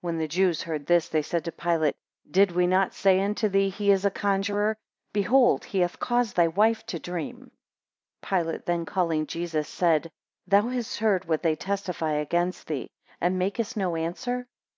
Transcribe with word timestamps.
3 0.00 0.06
When 0.06 0.16
the 0.16 0.28
Jews 0.28 0.62
heard 0.62 0.86
this 0.86 1.10
they 1.10 1.20
said 1.20 1.44
to 1.44 1.52
Pilate, 1.52 1.94
Did 2.30 2.52
we 2.52 2.66
not 2.66 2.94
say 2.94 3.20
unto 3.20 3.50
thee, 3.50 3.68
He 3.68 3.90
is 3.90 4.06
a 4.06 4.10
conjuror? 4.10 4.78
Behold, 5.12 5.66
he 5.66 5.80
hath 5.80 5.98
caused 6.00 6.36
thy 6.36 6.48
wife 6.48 6.86
to 6.86 6.98
dream. 6.98 7.50
4 8.22 8.38
Pilate 8.40 8.64
then 8.64 8.86
calling 8.86 9.26
Jesus, 9.26 9.68
said, 9.68 10.10
thou 10.46 10.68
hast 10.68 11.00
heard 11.00 11.26
what 11.26 11.42
they 11.42 11.54
testify 11.54 12.12
against 12.12 12.66
thee, 12.66 12.88
and 13.20 13.38
makest 13.38 13.76
no 13.76 13.94
answer? 13.94 14.46